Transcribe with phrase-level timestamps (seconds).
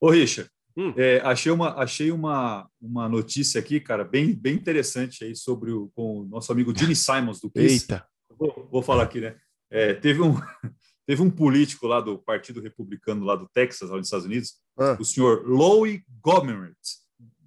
[0.00, 0.92] Ô, Richard, hum.
[0.96, 5.88] é, achei, uma, achei uma, uma notícia aqui, cara, bem, bem interessante aí sobre o,
[5.94, 7.82] com o nosso amigo Gene Simons do Kiss.
[7.82, 8.06] Eita!
[8.38, 9.36] Vou, vou falar aqui, né?
[9.70, 10.34] É, teve, um,
[11.06, 14.96] teve um político lá do Partido Republicano lá do Texas, lá nos Estados Unidos, ah.
[15.00, 16.76] o senhor Louie Gohmert.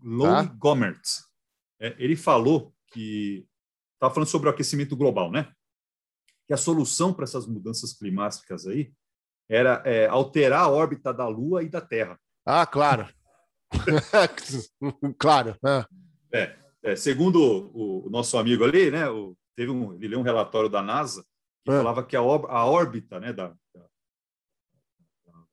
[0.03, 0.43] Louie ah.
[0.43, 1.01] Gohmert.
[1.79, 3.47] É, ele falou que
[3.93, 5.51] estava falando sobre o aquecimento global, né?
[6.47, 8.91] Que a solução para essas mudanças climáticas aí
[9.49, 12.19] era é, alterar a órbita da Lua e da Terra.
[12.53, 13.07] Ah, claro.
[15.17, 15.57] claro.
[15.63, 15.87] Ah.
[16.33, 19.09] É, é, segundo o, o, nosso amigo ali, né?
[19.09, 21.23] O, teve um, ele leu um relatório da NASA
[21.63, 21.77] que ah.
[21.77, 23.87] falava que a, a órbita né, da, da,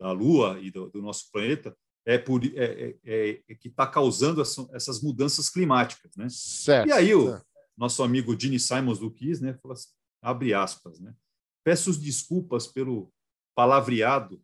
[0.01, 1.73] da, Lua e do, do nosso planeta
[2.05, 6.27] é, por, é, é, é, é que está causando essa, essas mudanças climáticas, né?
[6.29, 6.89] Certo.
[6.89, 7.41] E aí o
[7.77, 9.91] nosso amigo Gene Simons do Kiss, né, falou assim,
[10.21, 11.15] abre aspas, né?
[11.63, 13.09] Peço desculpas pelo
[13.55, 14.43] palavreado,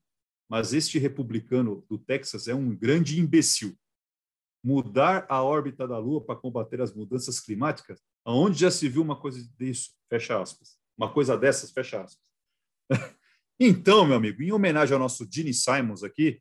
[0.54, 3.76] mas este republicano do Texas é um grande imbecil.
[4.64, 8.00] Mudar a órbita da Lua para combater as mudanças climáticas?
[8.24, 9.90] Aonde já se viu uma coisa disso?
[10.08, 10.78] Fecha aspas.
[10.96, 12.24] Uma coisa dessas, fecha aspas.
[13.58, 16.40] então, meu amigo, em homenagem ao nosso Gene Simons aqui,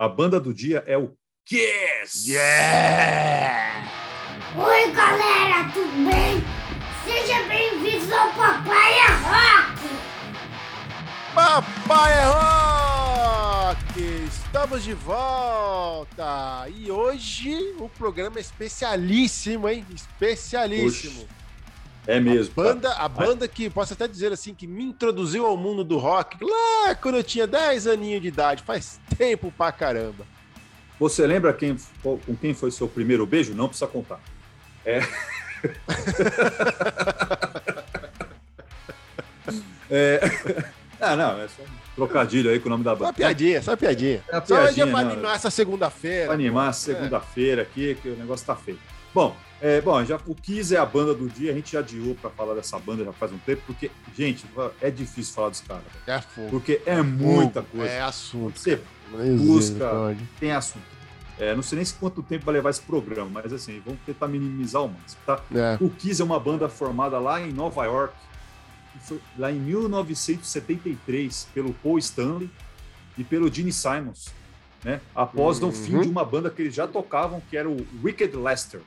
[0.00, 1.14] a banda do dia é o
[1.44, 2.32] Kiss!
[2.32, 3.86] Yeah!
[4.56, 6.40] Oi, galera, tudo bem?
[7.04, 9.82] Seja bem-vindos ao Papai é Rock!
[11.34, 12.65] Papai é Rock!
[13.98, 16.68] Estamos de volta!
[16.68, 19.86] E hoje o programa é especialíssimo, hein?
[19.94, 21.22] Especialíssimo!
[21.22, 21.28] Oxi.
[22.06, 22.52] É mesmo.
[22.60, 25.96] A banda, a banda que, posso até dizer assim, que me introduziu ao mundo do
[25.96, 30.26] rock lá quando eu tinha 10 aninhos de idade, faz tempo pra caramba.
[31.00, 33.54] Você lembra quem, com quem foi seu primeiro beijo?
[33.54, 34.20] Não precisa contar.
[34.84, 35.00] É.
[39.90, 40.20] é...
[41.00, 41.62] Ah, não, é só
[41.96, 43.06] trocadilho aí com o nome da banda.
[43.06, 44.22] Só piadinha, só piadinha.
[44.28, 46.26] É só piadinha, pra animar essa segunda-feira.
[46.26, 48.78] Pra animar a segunda-feira aqui, que o negócio tá feio.
[49.12, 52.14] Bom, é, bom, já, o Kiss é a banda do dia, a gente já adiou
[52.14, 54.44] para falar dessa banda já faz um tempo, porque, gente,
[54.80, 55.84] é difícil falar dos caras.
[56.06, 56.50] É fogo.
[56.50, 57.92] Porque é muita fogo, coisa.
[57.92, 58.58] É assunto.
[58.58, 58.78] Você
[59.38, 60.84] busca, tem assunto.
[61.38, 64.82] É, não sei nem quanto tempo vai levar esse programa, mas assim, vamos tentar minimizar
[64.82, 65.40] o máximo, tá?
[65.54, 65.76] É.
[65.80, 68.14] O Kiss é uma banda formada lá em Nova York,
[69.38, 72.50] lá em 1973, pelo Paul Stanley
[73.16, 74.28] e pelo Gene Simons,
[74.84, 75.00] né?
[75.14, 75.68] Após uhum.
[75.68, 78.80] o fim de uma banda que eles já tocavam, que era o Wicked Lester.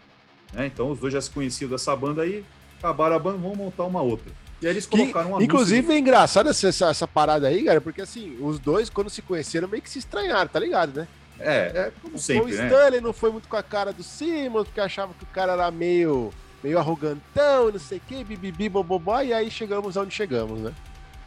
[0.54, 0.68] Né?
[0.68, 2.44] Então os dois já se conheciam dessa banda aí,
[2.78, 4.32] acabaram a banda, vão montar uma outra.
[4.62, 8.02] E aí eles colocaram uma Inclusive, é engraçado essa, essa, essa, parada aí, cara, porque
[8.02, 11.08] assim, os dois, quando se conheceram, meio que se estranharam, tá ligado, né?
[11.40, 12.66] É, é como o sempre, o né?
[12.66, 15.72] Stanley não foi muito com a cara do Simmons, porque achava que o cara era
[15.72, 16.32] meio,
[16.64, 20.74] meio arrogantão, não sei o quê, bibibi, bobobó, e aí chegamos onde chegamos, né?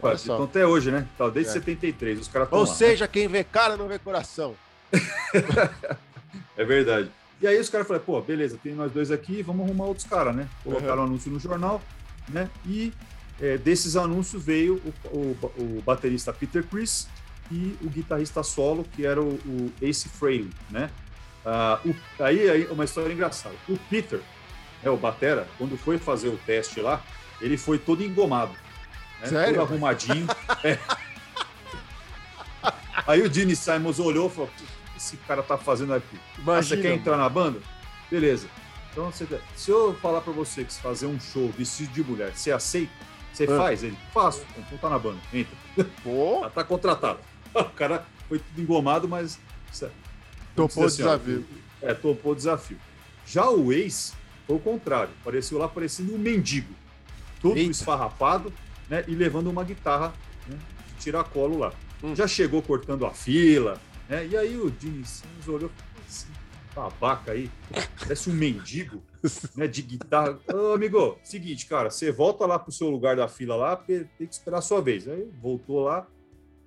[0.02, 0.34] Olha só.
[0.34, 1.06] Então até hoje, né?
[1.16, 1.54] Tá, desde é.
[1.54, 3.10] 73, os caras Ou lá, seja, né?
[3.12, 4.54] quem vê cara não vê coração.
[6.56, 7.10] é verdade.
[7.40, 10.34] E aí os caras falaram, pô, beleza, tem nós dois aqui, vamos arrumar outros caras,
[10.34, 10.48] né?
[10.62, 11.00] Colocaram uhum.
[11.02, 11.80] um anúncio no jornal,
[12.28, 12.48] né?
[12.66, 12.92] E
[13.40, 17.08] é, desses anúncios veio o, o, o, baterista Peter Chris
[17.50, 20.90] e o guitarrista solo, que era o, o Ace Frehley, né?
[21.44, 21.80] Ah,
[22.20, 23.56] aí, aí uma história engraçada.
[23.68, 24.20] O Peter,
[24.82, 27.02] é o batera, quando foi fazer o teste lá,
[27.40, 28.52] ele foi todo engomado,
[29.20, 29.26] né?
[29.26, 29.54] Sério?
[29.54, 30.26] todo arrumadinho.
[30.64, 30.78] é.
[33.06, 34.50] Aí o Gene Simons olhou e falou:
[34.96, 36.18] esse cara tá fazendo aqui?
[36.46, 37.60] Ah, você quer entrar na banda?
[38.10, 38.46] Beleza.
[38.92, 39.26] Então, você,
[39.56, 42.92] se eu falar para você que se fazer um show vestido de mulher, você aceita?
[43.32, 43.56] Você ah.
[43.56, 43.82] faz?
[43.82, 44.44] Ele, faço.
[44.58, 45.56] Então tá na banda, entra.
[46.02, 46.48] Pô.
[46.54, 47.18] tá contratado.
[47.54, 49.38] O cara foi tudo engomado, mas...
[50.56, 51.46] Topou o desafio.
[51.82, 52.78] É, topou o desafio.
[53.26, 54.14] Já o Ace
[54.46, 55.12] foi o contrário.
[55.20, 56.74] Apareceu lá parecendo um mendigo.
[57.40, 57.70] Todo Eita.
[57.70, 58.52] esfarrapado,
[58.88, 59.04] né?
[59.08, 60.12] E levando uma guitarra
[60.46, 60.58] né,
[60.88, 61.72] de tiracolo lá.
[62.02, 62.14] Hum.
[62.14, 64.26] Já chegou cortando a fila, né?
[64.26, 65.70] E aí o Gene Simmons olhou
[66.08, 66.26] esse
[66.74, 67.50] babaca aí,
[67.98, 69.02] parece um mendigo
[69.56, 70.38] né, de guitarra.
[70.52, 74.26] Ô, amigo, seguinte, cara, você volta lá pro seu lugar da fila lá, porque tem
[74.26, 75.06] que esperar a sua vez.
[75.06, 76.06] Aí voltou lá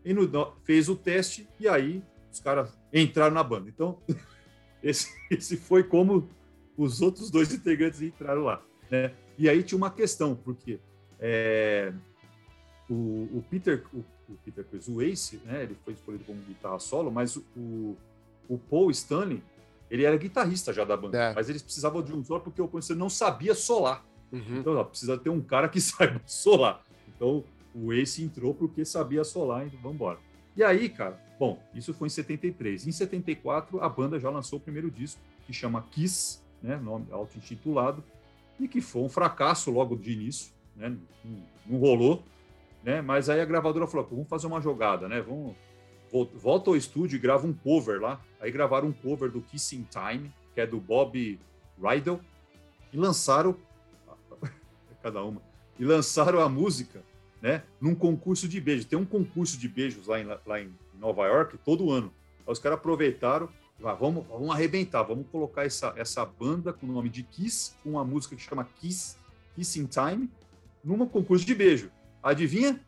[0.03, 3.69] e no, fez o teste, e aí os caras entraram na banda.
[3.69, 3.99] Então,
[4.83, 6.29] esse, esse foi como
[6.77, 8.61] os outros dois integrantes entraram lá.
[8.89, 9.13] Né?
[9.37, 10.79] E aí tinha uma questão, porque
[11.19, 11.93] é,
[12.89, 16.79] o, o, Peter, o o Peter Chris, o Ace, né, ele foi escolhido como guitarra
[16.79, 17.95] solo, mas o,
[18.49, 19.43] o Paul Stanley,
[19.89, 21.33] ele era guitarrista já da banda, é.
[21.33, 24.03] mas eles precisavam de um solo porque o Paul Stanley não sabia solar.
[24.31, 24.57] Uhum.
[24.57, 26.83] Então, ó, precisa ter um cara que saiba solar.
[27.15, 27.43] Então,
[27.73, 30.19] o Ace entrou porque sabia solar, então vamos embora.
[30.55, 32.87] E aí, cara, bom, isso foi em 73.
[32.87, 38.03] Em 74, a banda já lançou o primeiro disco, que chama Kiss, né, nome auto-intitulado,
[38.59, 42.23] e que foi um fracasso logo de início, né, não, não rolou
[42.85, 43.01] né?
[43.01, 45.19] Mas aí a gravadora falou: vamos fazer uma jogada, né?
[45.19, 45.55] Vamos
[46.35, 48.21] volta ao estúdio e grava um cover lá.
[48.39, 51.39] Aí gravaram um cover do Kissing Time, que é do Bob
[51.81, 52.21] Rydell,
[52.93, 53.57] e lançaram
[55.01, 55.41] cada uma
[55.77, 57.03] e lançaram a música,
[57.41, 58.85] né, num concurso de beijos.
[58.85, 62.13] Tem um concurso de beijos lá em, lá em Nova York todo ano.
[62.47, 67.09] Aí os caras aproveitaram, vamos, vamos arrebentar, vamos colocar essa, essa banda com o nome
[67.09, 69.17] de Kiss, com uma música que chama Kiss,
[69.55, 70.29] Kissing Time,
[70.83, 71.91] num concurso de beijo.
[72.21, 72.79] Adivinha?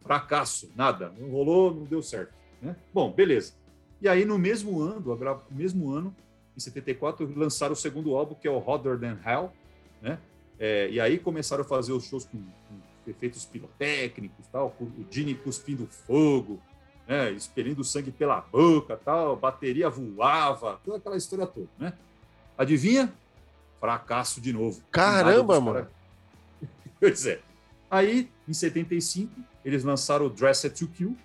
[0.00, 2.32] Fracasso, nada, não rolou, não deu certo.
[2.60, 2.76] Né?
[2.92, 3.54] Bom, beleza.
[4.00, 6.14] E aí, no mesmo ano, no mesmo ano,
[6.56, 9.52] em 74, lançaram o segundo álbum, que é o Hotter Than Hell,
[10.00, 10.18] né?
[10.58, 15.34] É, e aí começaram a fazer os shows com, com efeitos pirotécnicos, tal, o Gene
[15.34, 16.60] cuspindo fogo,
[17.06, 21.92] né, expelindo sangue pela boca, tal, bateria voava, toda aquela história toda, né?
[22.58, 23.12] Adivinha?
[23.78, 24.80] Fracasso de novo.
[24.90, 25.74] Caramba, mano.
[25.80, 25.90] Cara...
[26.98, 27.40] pois é.
[27.90, 29.32] Aí, em 75,
[29.64, 31.16] eles lançaram o Dress to Kill,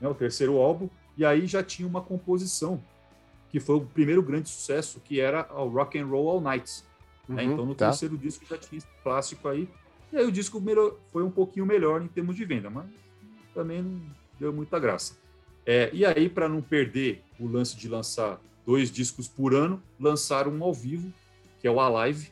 [0.00, 2.82] né, o terceiro álbum, e aí já tinha uma composição
[3.50, 6.82] que foi o primeiro grande sucesso, que era o Rock and Roll All Night.
[7.28, 7.44] Né?
[7.44, 7.88] Uhum, então, no tá.
[7.88, 9.68] terceiro disco já tinha esse clássico aí.
[10.12, 12.86] E aí o disco melhor, foi um pouquinho melhor em termos de venda, mas
[13.54, 14.00] também não
[14.38, 15.16] deu muita graça.
[15.66, 20.52] É, e aí, para não perder o lance de lançar dois discos por ano, lançaram
[20.52, 21.12] um ao vivo,
[21.58, 22.30] que é o Alive,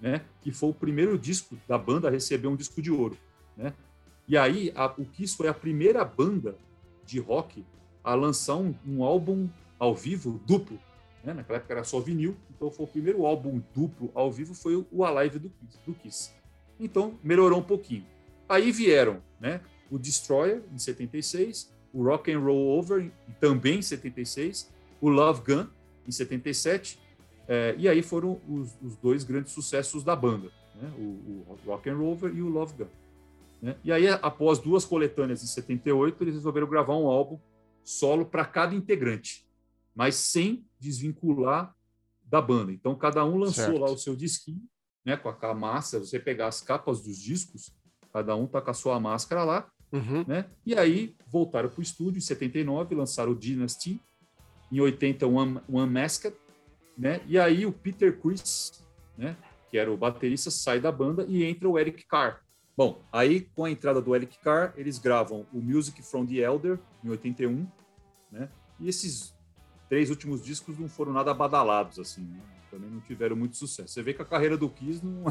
[0.00, 0.22] né?
[0.40, 3.18] que foi o primeiro disco da banda a receber um disco de ouro.
[3.54, 3.74] Né?
[4.26, 6.56] E aí, a, o Kiss foi a primeira banda
[7.04, 7.64] de rock
[8.02, 9.46] a lançar um, um álbum
[9.78, 10.78] ao vivo duplo.
[11.22, 11.34] Né?
[11.34, 15.04] Naquela época era só vinil, então foi o primeiro álbum duplo ao vivo, foi o
[15.04, 15.52] Alive do,
[15.86, 16.30] do Kiss.
[16.78, 18.06] Então melhorou um pouquinho.
[18.48, 19.60] Aí vieram né,
[19.90, 23.10] o Destroyer, em 76, o Rock and Roll Over,
[23.40, 24.70] também em 76,
[25.00, 25.66] o Love Gun,
[26.06, 26.98] em 77,
[27.48, 31.90] é, e aí foram os, os, dois grandes sucessos da banda, né, o, o, Rock
[31.90, 32.90] and Roll Over e o Love Gun.
[33.60, 33.76] Né?
[33.82, 37.38] E aí, após duas coletâneas em 78, eles resolveram gravar um álbum
[37.82, 39.44] solo para cada integrante
[39.94, 41.74] mas sem desvincular
[42.24, 42.72] da banda.
[42.72, 43.78] Então, cada um lançou certo.
[43.78, 44.62] lá o seu disquinho,
[45.04, 47.70] né, com a, massa, você pegar as capas dos discos,
[48.12, 50.24] cada um tá com a sua máscara lá, uhum.
[50.26, 50.46] né?
[50.64, 54.00] E aí voltaram para o estúdio em 79, lançaram o Dynasty,
[54.70, 56.34] em 80 One, Masked,
[56.96, 57.20] né?
[57.26, 58.84] E aí o Peter Chris,
[59.16, 59.36] né,
[59.68, 62.40] que era o baterista, sai da banda e entra o Eric Carr.
[62.76, 66.78] Bom, aí com a entrada do Eric Carr, eles gravam o Music from the Elder
[67.04, 67.66] em 81,
[68.30, 68.48] né?
[68.78, 69.34] E esses
[69.88, 72.40] três últimos discos não foram nada badalados, assim, né?
[72.70, 73.92] também não tiveram muito sucesso.
[73.92, 75.24] Você vê que a carreira do Kiss não,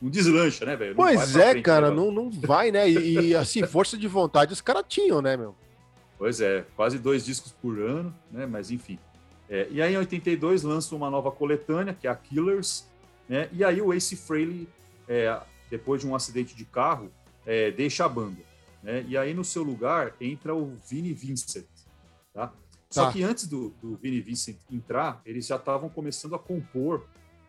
[0.00, 0.94] não deslancha, né, velho?
[0.94, 2.88] Pois é, frente, cara, né, não, não vai, né?
[2.88, 5.54] E, assim, força de vontade os caras tinham, né, meu?
[6.18, 8.46] Pois é, quase dois discos por ano, né?
[8.46, 8.98] Mas enfim.
[9.48, 12.86] É, e aí em 82 lança uma nova coletânea, que é a Killers,
[13.28, 13.48] né?
[13.52, 14.68] E aí o Ace Frehley,
[15.08, 15.38] é,
[15.70, 17.10] depois de um acidente de carro,
[17.44, 18.40] é, deixa a banda.
[18.82, 19.04] Né?
[19.08, 21.66] E aí no seu lugar entra o Vinnie Vincent,
[22.32, 22.52] tá?
[22.90, 23.12] Só tá.
[23.12, 27.04] que antes do, do Vini Vincent entrar, eles já estavam começando a compor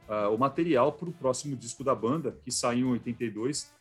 [0.08, 3.72] uh, o material para o próximo disco da banda, que saiu em 82,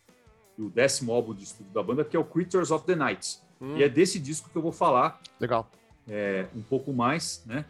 [0.58, 3.38] o décimo álbum de estudo da banda, que é o Creatures of the Night.
[3.60, 3.76] Hum.
[3.76, 5.20] E é desse disco que eu vou falar.
[5.40, 5.70] Legal.
[6.08, 7.64] É, um pouco mais, né?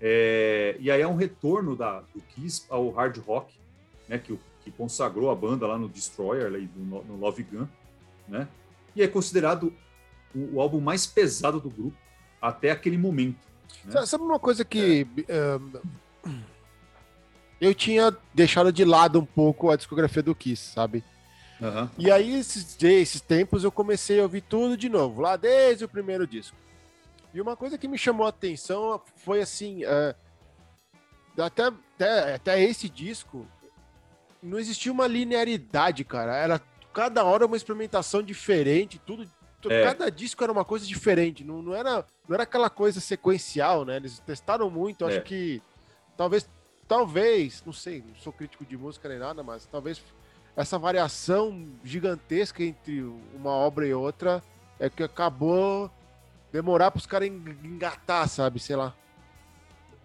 [0.00, 3.54] É, e aí é um retorno da, do Kiss ao hard rock,
[4.08, 4.18] né?
[4.18, 7.66] Que, que consagrou a banda lá no Destroyer, lá no, no Love Gun,
[8.28, 8.48] né?
[8.96, 9.72] E é considerado
[10.34, 11.96] o, o álbum mais pesado do grupo
[12.40, 13.38] até aquele momento.
[13.84, 14.04] Né?
[14.04, 15.56] Sabe uma coisa que é.
[16.26, 16.42] um,
[17.62, 21.04] eu tinha deixado de lado um pouco a discografia do Kiss, sabe?
[21.60, 21.88] Uhum.
[21.96, 25.88] E aí, esses, esses tempos, eu comecei a ouvir tudo de novo, lá desde o
[25.88, 26.56] primeiro disco.
[27.32, 30.12] E uma coisa que me chamou a atenção foi assim: uh,
[31.40, 33.46] até, até, até esse disco,
[34.42, 36.34] não existia uma linearidade, cara.
[36.34, 36.60] Era
[36.92, 39.24] cada hora uma experimentação diferente, tudo
[39.70, 39.84] é.
[39.84, 43.94] cada disco era uma coisa diferente, não, não, era, não era aquela coisa sequencial, né?
[43.94, 45.20] Eles testaram muito, acho é.
[45.20, 45.62] que
[46.16, 46.48] talvez,
[46.92, 50.02] talvez, não sei, não sou crítico de música nem nada, mas talvez
[50.54, 53.00] essa variação gigantesca entre
[53.34, 54.42] uma obra e outra
[54.78, 55.90] é que acabou
[56.52, 58.60] demorar para os caras engatar, sabe?
[58.60, 58.94] Sei lá.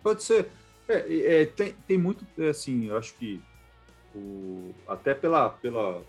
[0.02, 0.50] Pode ser.
[0.88, 3.42] É, é, tem, tem muito, assim, eu acho que
[4.16, 6.02] o, até pela, pela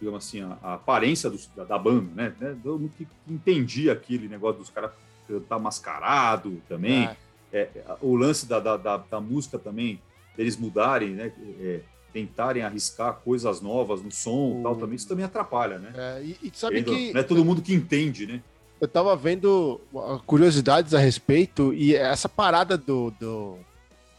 [0.00, 2.34] digamos assim, a, a aparência da, da, banda, né?
[2.64, 2.90] Eu não
[3.28, 4.90] entendi aquele negócio dos caras
[5.28, 7.04] estar mascarado também.
[7.04, 7.16] É.
[7.52, 7.68] É,
[8.00, 10.00] o lance da, da, da, da, música também,
[10.36, 11.32] eles mudarem, né?
[11.60, 11.80] É,
[12.12, 15.92] tentarem arriscar coisas novas no som e tal, também, isso também atrapalha, né?
[15.94, 17.12] É, e, e sabe que...
[17.12, 18.42] Não é todo mundo que entende, né?
[18.80, 19.80] Eu tava vendo
[20.26, 23.58] curiosidades a respeito e essa parada do, do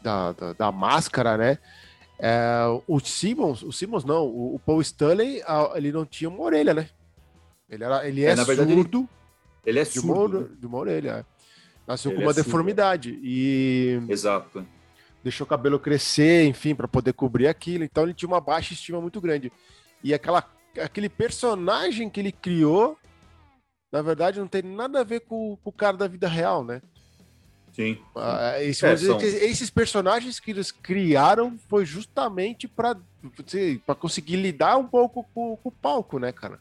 [0.02, 1.58] da, da, da máscara, né?
[2.18, 5.42] É, o Simmons, o Simmons não, o, o, Paul Stanley,
[5.74, 6.90] ele não tinha uma orelha, né?
[7.68, 8.98] Ele, era, ele é, é surdo.
[8.98, 9.08] Ele,
[9.64, 10.28] ele é surdo.
[10.28, 10.56] De uma, né?
[10.60, 11.26] de uma orelha.
[11.90, 13.18] Nasceu com uma é deformidade.
[13.20, 14.00] E.
[14.08, 14.64] Exato.
[15.24, 17.82] Deixou o cabelo crescer, enfim, para poder cobrir aquilo.
[17.82, 19.50] Então ele tinha uma baixa estima muito grande.
[20.02, 20.48] E aquela,
[20.80, 22.96] aquele personagem que ele criou,
[23.90, 26.80] na verdade, não tem nada a ver com, com o cara da vida real, né?
[27.72, 27.98] Sim.
[28.14, 29.18] Ah, é, é são...
[29.20, 32.94] Esses personagens que eles criaram foi justamente para
[33.98, 36.60] conseguir lidar um pouco com, com, o palco, né, cara?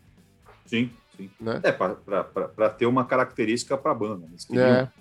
[0.66, 1.30] Sim, sim.
[1.40, 1.62] Né?
[1.62, 4.26] É, para ter uma característica para a banda.
[4.26, 4.92] Eles queriam é.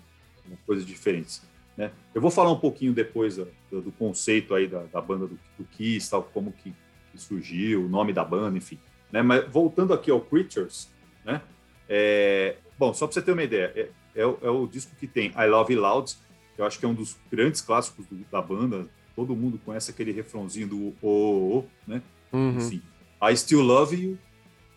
[0.65, 1.41] Coisas diferentes.
[1.79, 1.91] Né?
[2.13, 5.63] Eu vou falar um pouquinho depois do, do conceito aí da, da banda do, do
[5.63, 6.73] Kiss, tal, como que,
[7.11, 8.77] que, surgiu, o nome da banda, enfim.
[9.11, 9.21] Né?
[9.21, 10.89] Mas voltando aqui ao Creatures,
[11.23, 11.41] né?
[11.87, 15.31] É, bom, só para você ter uma ideia, é, é, é, o disco que tem
[15.31, 16.15] I Love Loud,
[16.53, 18.87] que eu acho que é um dos grandes clássicos do, da banda.
[19.15, 22.01] Todo mundo conhece aquele refrãozinho do O, o, o né?
[22.31, 22.57] Uhum.
[22.57, 22.81] Enfim,
[23.23, 24.19] I Still Love You,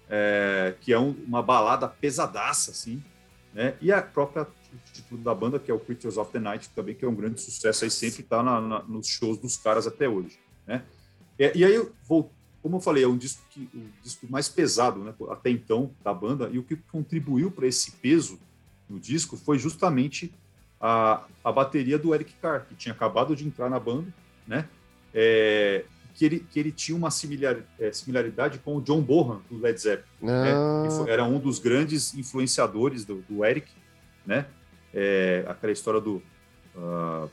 [0.09, 3.03] é, que é um, uma balada pesadaça, assim,
[3.53, 3.75] né?
[3.81, 4.47] E a própria
[4.93, 7.41] título da banda, que é o Creatures of the Night, também que é um grande
[7.41, 8.43] sucesso, aí sempre está
[8.89, 10.85] nos shows dos caras até hoje, né?
[11.39, 12.31] E, e aí, eu vou,
[12.63, 16.13] como eu falei, é um disco, que, o disco mais pesado, né, até então, da
[16.13, 18.39] banda, e o que contribuiu para esse peso
[18.89, 20.33] no disco foi justamente
[20.81, 24.13] a, a bateria do Eric Carr, que tinha acabado de entrar na banda,
[24.47, 24.69] né?
[25.15, 29.59] É, que, ele, que ele tinha uma similar, é, similaridade com o John Bonham, do
[29.59, 30.09] Led Zeppelin.
[30.21, 30.53] Né?
[30.53, 30.89] Ah.
[30.91, 33.71] Foi, era um dos grandes influenciadores do, do Eric,
[34.27, 34.47] né?
[34.95, 36.23] É, aquela história do,
[36.77, 37.31] uh,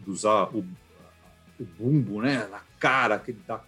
[0.00, 0.64] do usar o,
[1.58, 2.46] o bumbo né?
[2.50, 3.60] na cara, que dá,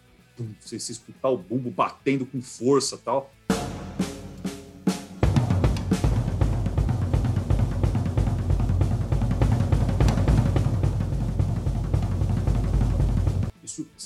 [0.61, 3.33] você, você escutar o bumbo batendo com força tal.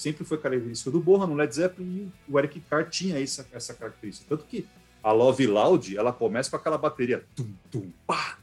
[0.04, 3.72] sempre foi característica do Borra, no Led Zeppelin, e o Eric Carr tinha essa, essa
[3.72, 4.26] característica.
[4.28, 4.66] Tanto que
[5.02, 8.38] a Love Loud, ela começa com aquela bateria tum, tum, pá.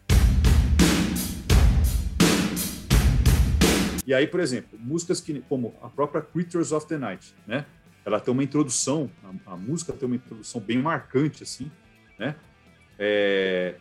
[4.12, 7.66] E aí, por exemplo, músicas que, como a própria Creatures of the Night, né?
[8.04, 11.72] Ela tem uma introdução, a, a música tem uma introdução bem marcante, assim,
[12.20, 12.36] né?
[13.00, 13.76] É,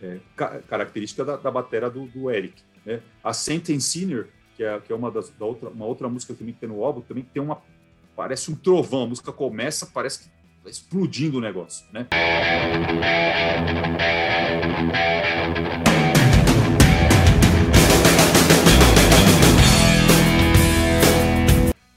[0.00, 2.62] é, ca característica da, da bateria do, do Eric.
[2.86, 3.02] Né?
[3.24, 6.54] A Saint Senior que é, que é uma, das, da outra, uma outra música também
[6.54, 7.60] que tem no álbum, também tem uma.
[8.14, 9.02] Parece um trovão.
[9.02, 10.28] A música começa, parece que
[10.62, 12.06] tá explodindo o negócio, né?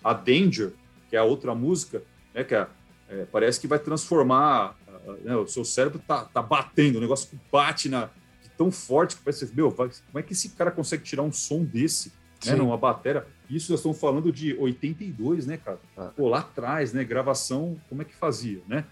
[0.05, 0.73] A Danger,
[1.09, 2.67] que é a outra música, né, que é,
[3.09, 4.77] é, parece que vai transformar.
[5.23, 8.09] Né, o seu cérebro tá, tá batendo, o negócio bate na,
[8.57, 12.11] tão forte que parece, meu, como é que esse cara consegue tirar um som desse?
[12.45, 13.25] né, numa bateria.
[13.49, 15.79] Isso nós estamos falando de 82, né, cara?
[15.97, 16.11] Ah.
[16.15, 17.03] Pô, lá atrás, né?
[17.03, 18.85] Gravação, como é que fazia, né?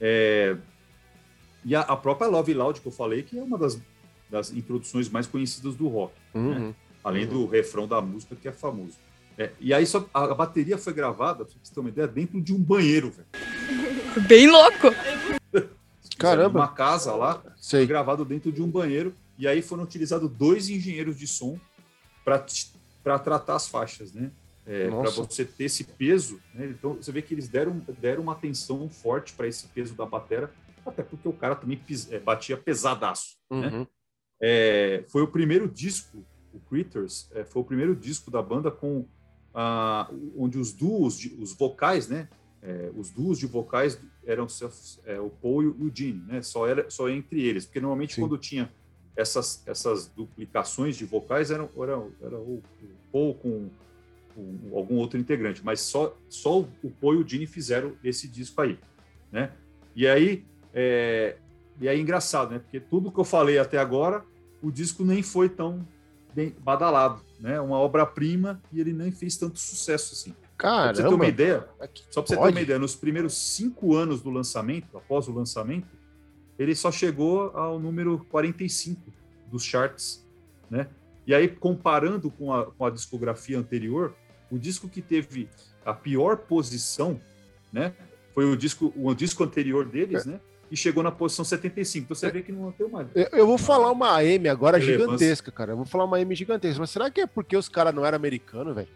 [0.00, 0.56] É...
[1.64, 3.80] E a, a, própria Love Loud que eu falei, que é uma das,
[4.30, 6.40] das introduções mais conhecidas do rock, né?
[6.40, 6.58] uhum.
[6.68, 6.74] né?
[7.02, 7.30] além uhum.
[7.30, 8.98] do refrão da música que é famoso.
[9.38, 12.40] É, e aí só, a, a, bateria foi gravada, pra vocês terem uma ideia, dentro
[12.40, 13.28] de um banheiro, velho.
[14.26, 14.88] Bem louco!
[16.18, 16.60] Caramba!
[16.60, 17.80] Uma casa lá, Sei.
[17.80, 21.58] foi gravado dentro de um banheiro, e aí foram utilizados dois engenheiros de som
[22.24, 22.44] para
[23.04, 24.32] para tratar as faixas, né?
[24.66, 26.66] É, para você ter esse peso, né?
[26.66, 30.52] então você vê que eles deram, deram uma atenção forte para esse peso da batera,
[30.84, 33.36] até porque o cara também pis, é, batia pesadaço.
[33.48, 33.68] Né?
[33.68, 33.80] Uhum.
[33.80, 33.86] Né?
[34.40, 39.06] É, foi o primeiro disco, o Critters, é, foi o primeiro disco da banda com
[39.58, 42.28] ah, onde os duos, de, os vocais, né?
[42.62, 44.46] É, os duos de vocais eram
[45.06, 46.42] é, o Paul e o Gene, né?
[46.42, 48.20] Só era só entre eles, porque normalmente Sim.
[48.20, 48.70] quando tinha
[49.16, 53.70] essas, essas duplicações de vocais eram, eram, era o, o Paul com,
[54.34, 58.60] com, algum outro integrante, mas só, só o Paul e o Dini fizeram esse disco
[58.60, 58.78] aí,
[59.32, 59.52] né?
[59.94, 60.44] E aí,
[60.74, 61.36] é,
[61.80, 62.58] e aí é engraçado, né?
[62.58, 64.22] Porque tudo que eu falei até agora,
[64.60, 65.86] o disco nem foi tão
[66.36, 67.58] bem badalado, né?
[67.58, 70.34] Uma obra-prima e ele nem fez tanto sucesso assim.
[70.92, 71.66] Pra você ter uma ideia,
[72.10, 75.88] só para você ter uma ideia, nos primeiros cinco anos do lançamento, após o lançamento,
[76.58, 79.00] ele só chegou ao número 45
[79.50, 80.24] dos charts,
[80.70, 80.88] né?
[81.26, 84.14] E aí, comparando com a, com a discografia anterior,
[84.50, 85.48] o disco que teve
[85.84, 87.20] a pior posição,
[87.72, 87.94] né?
[88.32, 90.32] Foi o disco, o disco anterior deles, é.
[90.32, 90.40] né?
[90.70, 92.04] E chegou na posição 75.
[92.04, 92.30] Então você é.
[92.30, 93.08] vê que não tem uma.
[93.14, 95.72] Eu vou falar uma M agora gigantesca, cara.
[95.72, 96.80] Eu vou falar uma M gigantesca.
[96.80, 98.88] Mas será que é porque os caras não eram americanos, velho?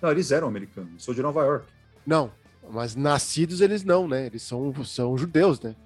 [0.00, 0.92] Não, eles eram americanos.
[0.92, 1.66] Eu sou de Nova York.
[2.06, 2.32] Não,
[2.70, 4.26] mas nascidos eles não, né?
[4.26, 5.76] Eles são, são judeus, né?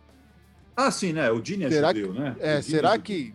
[0.76, 1.30] Ah, sim, né?
[1.30, 2.36] O Dini é será judeu, que, né?
[2.38, 3.34] É, será é que.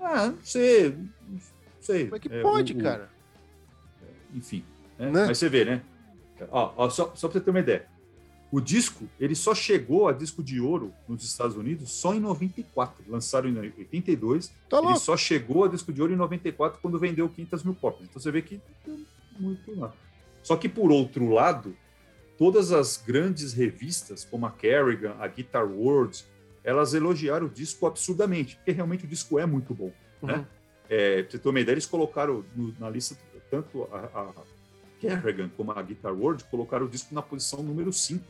[0.00, 0.90] Ah, não sei.
[0.90, 1.40] Não
[1.80, 2.04] sei.
[2.04, 3.08] Como é que é, pode, o, cara?
[4.34, 4.64] Enfim.
[4.98, 5.10] Né?
[5.10, 5.26] Né?
[5.26, 5.82] Mas você vê, né?
[6.50, 7.86] Ó, ó, só, só pra você ter uma ideia.
[8.52, 13.04] O disco, ele só chegou a disco de ouro nos Estados Unidos só em 94.
[13.08, 14.48] Lançaram em 82.
[14.68, 15.00] Tá ele louco.
[15.00, 18.08] só chegou a disco de ouro em 94 quando vendeu 500 mil cópias.
[18.08, 18.60] Então você vê que
[19.38, 19.92] muito lá.
[20.42, 21.76] Só que, por outro lado,
[22.36, 26.24] todas as grandes revistas, como a Kerrigan, a Guitar World,
[26.64, 29.92] elas elogiaram o disco absurdamente, porque realmente o disco é muito bom.
[30.22, 30.28] Uhum.
[30.28, 30.46] Né?
[30.88, 33.16] É, pra você ter uma ideia, eles colocaram no, na lista
[33.50, 34.32] tanto a, a
[35.00, 38.24] Kerrigan como a Guitar World, colocaram o disco na posição número 5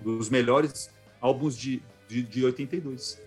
[0.00, 3.20] dos melhores álbuns de, de, de 82.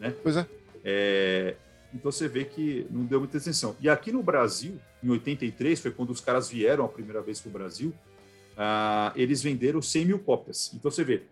[0.00, 0.14] Né?
[0.22, 0.46] Pois é.
[0.84, 1.56] é.
[1.94, 3.76] Então você vê que não deu muita atenção.
[3.80, 7.48] E aqui no Brasil, em 83, foi quando os caras vieram a primeira vez para
[7.50, 7.94] o Brasil,
[8.54, 10.72] uh, eles venderam 100 mil cópias.
[10.74, 11.22] Então você vê,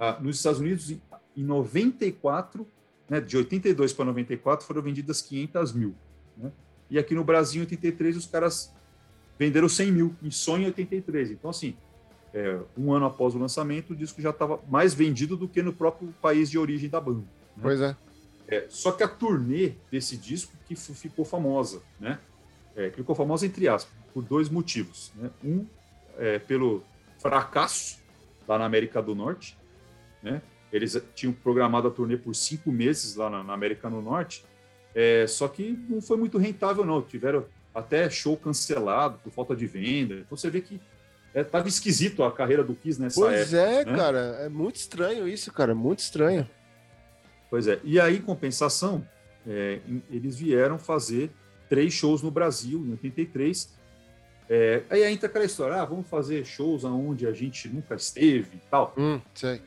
[0.00, 2.66] uh, nos Estados Unidos, em 94,
[3.08, 5.94] né, de 82 para 94, foram vendidas 500 mil.
[6.36, 6.50] Né?
[6.90, 8.74] E aqui no Brasil, em 83, os caras
[9.38, 11.30] venderam 100 mil, e só em 83.
[11.30, 11.76] Então, assim,
[12.34, 15.72] é, um ano após o lançamento, o disco já estava mais vendido do que no
[15.72, 17.20] próprio país de origem da banda.
[17.56, 17.62] Né?
[17.62, 17.96] Pois é.
[18.48, 18.66] é.
[18.68, 22.18] Só que a turnê desse disco que ficou famosa, né?
[22.76, 25.12] É, ficou famosa entre aspas, por dois motivos.
[25.16, 25.30] Né?
[25.42, 25.66] Um,
[26.16, 26.84] é, pelo
[27.18, 27.98] fracasso
[28.46, 29.56] lá na América do Norte,
[30.22, 30.42] né?
[30.70, 34.44] Eles tinham programado a turnê por cinco meses lá na, na América do Norte,
[34.94, 37.00] é, só que não foi muito rentável, não.
[37.00, 37.46] Tiveram
[37.78, 40.14] até show cancelado por falta de venda.
[40.14, 40.80] Então você vê que
[41.34, 43.64] é, tava esquisito a carreira do Kiss nessa pois época.
[43.64, 43.96] Pois é, né?
[43.96, 44.18] cara.
[44.40, 45.74] É muito estranho isso, cara.
[45.74, 46.48] Muito estranho.
[47.50, 47.80] Pois é.
[47.84, 49.06] E aí, em compensação,
[49.46, 49.80] é,
[50.10, 51.30] eles vieram fazer
[51.68, 53.76] três shows no Brasil, em 83.
[54.50, 58.60] É, aí entra aquela história, ah, vamos fazer shows aonde a gente nunca esteve e
[58.70, 58.94] tal.
[58.96, 59.60] Hum, sei.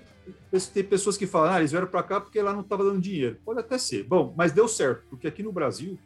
[0.73, 3.37] Tem pessoas que falam, ah, eles vieram para cá porque lá não estava dando dinheiro.
[3.45, 4.03] Pode até ser.
[4.03, 5.97] Bom, mas deu certo, porque aqui no Brasil,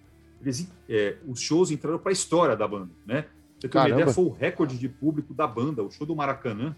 [0.42, 3.25] eles, é, os shows entraram para a história da banda, né?
[3.60, 5.82] Você tem uma ideia, foi o recorde de público da banda.
[5.82, 6.75] O show do Maracanã,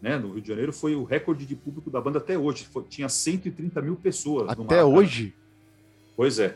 [0.00, 2.64] né, no Rio de Janeiro, foi o recorde de público da banda até hoje.
[2.64, 4.50] Foi, tinha 130 mil pessoas.
[4.50, 5.34] Até hoje?
[6.16, 6.54] Pois é.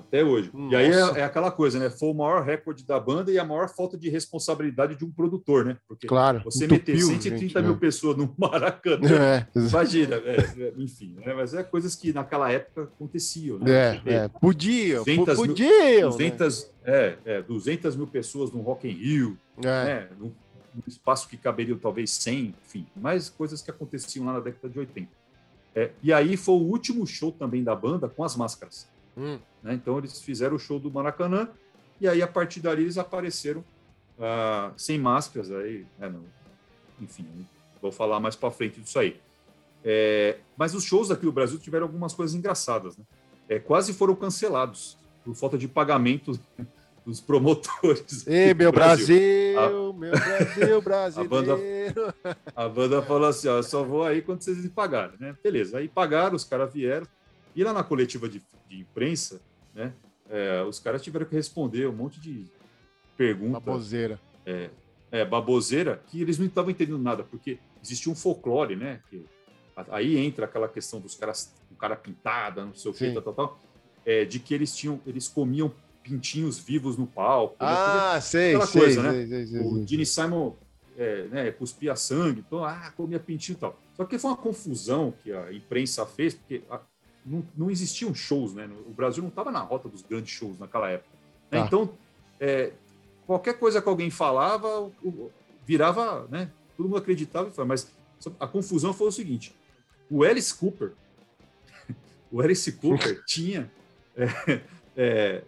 [0.00, 0.50] Até hoje.
[0.52, 0.74] Nossa.
[0.74, 1.90] E aí é, é, aquela coisa, né?
[1.90, 5.64] Foi o maior recorde da banda e a maior falta de responsabilidade de um produtor,
[5.64, 5.76] né?
[5.86, 7.78] Porque claro, você meter 130 gente, mil né?
[7.78, 9.46] pessoas no Maracanã, é.
[9.54, 11.34] imagina, é, é, enfim, né?
[11.34, 14.00] mas é coisas que naquela época aconteciam, né?
[14.04, 14.28] É, é.
[14.28, 16.10] podiam, podiam.
[16.10, 16.92] 200, né?
[16.92, 19.62] é, é, 200 mil pessoas no Rock in Rio, é.
[19.62, 20.08] né?
[20.18, 20.32] Num,
[20.74, 24.78] num espaço que caberia talvez 100, enfim, mais coisas que aconteciam lá na década de
[24.78, 25.20] 80.
[25.74, 28.88] É, e aí foi o último show também da banda com as máscaras.
[29.16, 29.38] Hum.
[29.62, 29.74] Né?
[29.74, 31.48] Então eles fizeram o show do Maracanã
[32.00, 33.60] e aí a partir dali eles apareceram
[34.18, 36.12] uh, sem máscaras aí, né?
[37.00, 37.26] enfim,
[37.80, 39.20] vou falar mais para frente disso aí.
[39.84, 43.04] É, mas os shows aqui no Brasil tiveram algumas coisas engraçadas, né?
[43.48, 46.38] É, quase foram cancelados por falta de pagamento
[47.04, 48.26] dos promotores.
[48.26, 52.14] Ei, meu Brasil, Brasil a, meu Brasil brasileiro.
[52.14, 55.34] A banda, a banda falou assim: ó, só vou aí quando vocês me pagarem, né?
[55.42, 57.06] Beleza, aí pagaram, os caras vieram.
[57.56, 59.42] E lá na coletiva de, de imprensa,
[59.74, 59.92] né,
[60.28, 62.46] é, os caras tiveram que responder um monte de
[63.16, 63.62] perguntas.
[63.62, 64.20] Baboseira.
[64.46, 64.70] É,
[65.12, 69.00] é, baboseira, que eles não estavam entendendo nada, porque existia um folclore, né?
[69.10, 69.24] Que,
[69.90, 73.34] aí entra aquela questão dos caras, o cara pintada, não sei o que, tal, tal,
[73.34, 73.60] tal
[74.04, 77.54] é, de que eles tinham, eles comiam pintinhos vivos no palco.
[77.62, 78.20] Né, ah, né?
[78.20, 79.26] sei, aquela sei, coisa, sei, né?
[79.26, 80.56] Sei, sei, o Gene Simon
[80.96, 83.78] é, né, cuspia sangue, então, ah, comia pintinho e tal.
[83.94, 86.80] Só que foi uma confusão que a imprensa fez, porque a,
[87.24, 88.68] não, não existiam shows, né?
[88.86, 91.10] O Brasil não estava na rota dos grandes shows naquela época.
[91.50, 91.60] Né?
[91.60, 91.64] Ah.
[91.66, 91.90] Então,
[92.38, 92.72] é,
[93.26, 94.90] qualquer coisa que alguém falava,
[95.66, 96.50] virava, né?
[96.76, 97.90] Todo mundo acreditava, mas
[98.38, 99.54] a confusão foi o seguinte:
[100.10, 100.92] o Alice Cooper,
[102.30, 103.70] o Alice Cooper tinha
[104.16, 104.60] é,
[104.96, 105.42] é,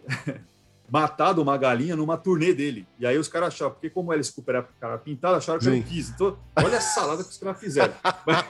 [0.93, 2.87] matado uma galinha numa turnê dele.
[2.99, 5.79] E aí os caras acharam, porque como Alice Cooper era cara pintado, acharam que Sim.
[5.79, 6.11] eu quis.
[6.11, 7.95] Então, olha a salada que os caras fizeram.
[8.27, 8.45] Mas,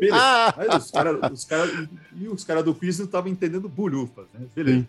[0.00, 0.16] beleza.
[0.16, 0.54] Ah!
[0.56, 4.46] Mas os caras os cara, e os caras do quiz não estavam entendendo bolhufas, né?
[4.54, 4.88] Beleza.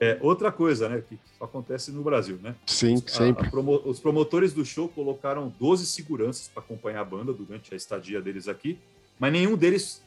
[0.00, 2.56] É, outra coisa, né, que só acontece no Brasil, né?
[2.66, 3.44] Sim, os, sempre.
[3.44, 7.74] A, a promo, os promotores do show colocaram 12 seguranças para acompanhar a banda durante
[7.74, 8.78] a estadia deles aqui,
[9.20, 10.02] mas nenhum deles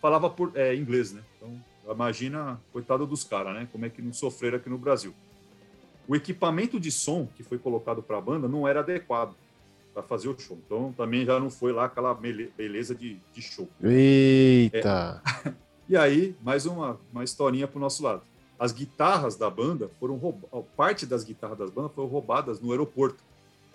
[0.00, 1.22] falava por, é, inglês, né?
[1.36, 1.58] Então,
[1.90, 3.66] imagina, coitado dos caras, né?
[3.72, 5.14] Como é que não sofreram aqui no Brasil
[6.10, 9.32] o equipamento de som que foi colocado para a banda não era adequado
[9.94, 10.58] para fazer o show.
[10.66, 13.68] Então também já não foi lá aquela beleza de, de show.
[13.80, 15.22] Eita!
[15.46, 15.52] É.
[15.88, 18.22] E aí, mais uma, uma historinha para o nosso lado.
[18.58, 23.22] As guitarras da banda foram roubadas, parte das guitarras das bandas foram roubadas no aeroporto.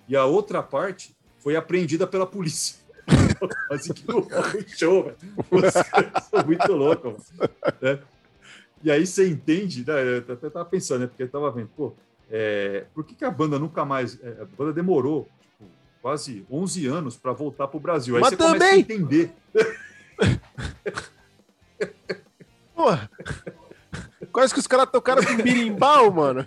[0.06, 2.76] E a outra parte foi apreendida pela polícia.
[3.70, 4.28] Quase que no
[4.78, 5.18] show, velho.
[6.30, 7.32] São muito loucos,
[7.82, 7.98] né?
[8.84, 10.18] E aí você entende, né?
[10.18, 11.08] Eu até tava pensando, né?
[11.08, 11.94] Porque eu tava vendo, pô,
[12.30, 14.22] é, por que, que a banda nunca mais.
[14.22, 15.66] É, a banda demorou tipo,
[16.02, 18.16] quase 11 anos para voltar para o Brasil.
[18.16, 18.60] Aí Mas você também...
[18.60, 19.34] começa a entender.
[22.76, 23.10] Porra.
[24.32, 26.46] Quase que os caras tocaram com birimbau, mano.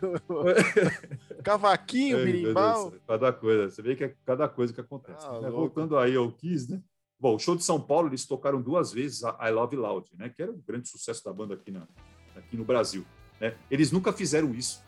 [1.43, 2.93] Cavaquinho, birimbau.
[3.07, 3.71] cada coisa.
[3.71, 5.27] Você vê que é cada coisa que acontece.
[5.27, 5.49] Ah, né?
[5.49, 6.83] Voltando aí ao Kiss, né?
[7.19, 10.29] Bom, o show de São Paulo, eles tocaram duas vezes a I Love Loud, né?
[10.29, 11.88] Que era um grande sucesso da banda aqui, na,
[12.37, 13.05] aqui no Brasil.
[13.41, 13.55] Né?
[13.71, 14.85] Eles nunca fizeram isso.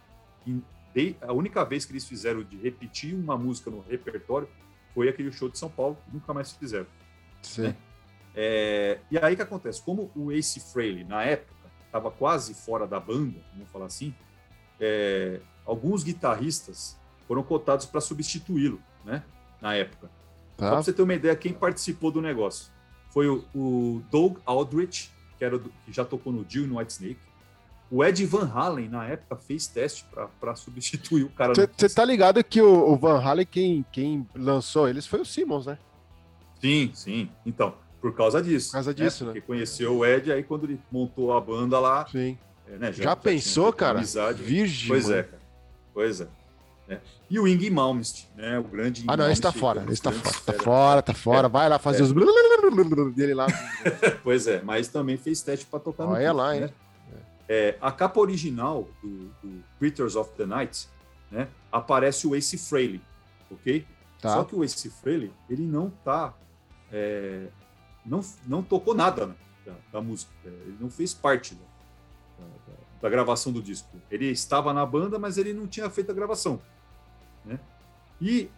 [1.21, 4.49] A única vez que eles fizeram de repetir uma música no repertório
[4.95, 6.87] foi aquele show de São Paulo, nunca mais fizeram.
[7.43, 7.63] Sim.
[7.63, 7.77] Né?
[8.35, 9.83] É, e aí que acontece?
[9.83, 11.55] Como o Ace Frehley, na época,
[11.87, 14.15] estava quase fora da banda, vamos falar assim,
[14.79, 19.23] é, alguns guitarristas foram cotados para substituí-lo, né?
[19.61, 20.11] Na época.
[20.57, 20.67] Tá.
[20.67, 22.73] Só para você ter uma ideia, quem participou do negócio
[23.11, 26.79] foi o, o Doug Aldrich, que, era do, que já tocou no Dio e no
[26.79, 27.21] Whitesnake.
[27.91, 30.07] O Ed Van Halen, na época, fez teste
[30.39, 31.53] para substituir o cara.
[31.55, 35.67] Você tá ligado que o, o, Van Halen, quem, quem lançou eles foi o Simmons,
[35.67, 35.77] né?
[36.61, 37.29] Sim, sim.
[37.45, 38.69] Então, por causa disso.
[38.69, 39.33] Por causa disso, né?
[39.33, 42.07] Porque conheceu o Ed, aí quando ele montou a banda lá.
[42.07, 42.39] Sim.
[42.69, 43.99] É, né, já, já, pensou, cara?
[43.99, 44.41] Amizade.
[44.41, 44.87] Virgem.
[44.87, 45.19] Pois é, mano.
[45.19, 45.43] é, cara.
[45.93, 46.29] Pois é.
[46.87, 47.01] Né?
[47.29, 48.59] E o Ing Malmsteen, né?
[48.59, 49.05] O grande.
[49.09, 49.85] Ah, não, esse tá fora.
[49.91, 50.35] Esse tá fora.
[50.45, 51.47] Tá fora, tá fora.
[51.47, 52.05] É, Vai lá fazer é.
[52.05, 52.13] os
[53.15, 53.47] dele lá.
[54.23, 56.13] pois é, mas também fez teste para tocar no.
[56.13, 56.67] Olha lá, né?
[56.67, 56.75] hein?
[57.53, 60.89] É, a capa original do, do, Critters of the Night,
[61.33, 61.49] né?
[61.73, 63.03] Aparece o Ace Frehley,
[63.51, 63.85] ok?
[64.21, 64.35] Tá.
[64.35, 66.33] Só que o Ace Frehley, ele não tá.
[66.93, 67.49] É,
[68.07, 69.35] não, não tocou nada né,
[69.67, 70.31] da, da, música.
[70.45, 73.89] Ele não fez parte da, da, da gravação do disco.
[74.09, 76.63] Ele estava na banda, mas ele não tinha feito a gravação.
[77.45, 77.59] Né?
[78.21, 78.49] E